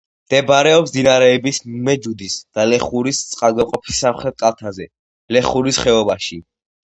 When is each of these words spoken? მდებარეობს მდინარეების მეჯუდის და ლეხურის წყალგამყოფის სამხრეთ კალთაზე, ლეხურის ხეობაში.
მდებარეობს 0.27 0.91
მდინარეების 0.91 1.59
მეჯუდის 1.89 2.37
და 2.59 2.65
ლეხურის 2.69 3.19
წყალგამყოფის 3.33 4.01
სამხრეთ 4.05 4.37
კალთაზე, 4.45 4.87
ლეხურის 5.37 5.81
ხეობაში. 5.85 6.41